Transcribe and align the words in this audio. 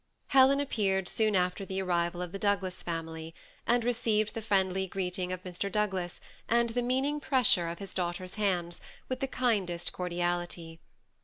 Helen 0.29 0.59
appeared 0.59 1.07
soon 1.07 1.35
after 1.35 1.63
the 1.63 1.79
arrival 1.79 2.23
of 2.23 2.31
the 2.31 2.39
Douglas 2.39 2.81
family, 2.81 3.35
and 3.67 3.83
received 3.83 4.33
the 4.33 4.41
friendly 4.41 4.87
greeting 4.87 5.31
of 5.31 5.43
Mr. 5.43 5.71
Douglas, 5.71 6.19
and 6.49 6.71
the 6.71 6.81
meaning 6.81 7.19
pressure 7.19 7.67
of 7.69 7.77
his 7.77 7.93
daugh 7.93 8.15
ters' 8.15 8.33
hands, 8.33 8.81
with 9.07 9.19
the 9.19 9.27
kindest 9.27 9.93
cordiality. 9.93 10.79